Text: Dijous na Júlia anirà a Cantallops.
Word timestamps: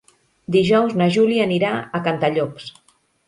Dijous 0.55 0.95
na 1.01 1.09
Júlia 1.17 1.45
anirà 1.49 1.71
a 1.77 2.01
Cantallops. 2.09 2.73